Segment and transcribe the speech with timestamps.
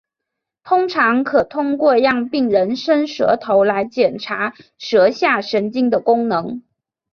[0.63, 6.63] 通常可通过让病人伸舌来检查舌下神经的功能。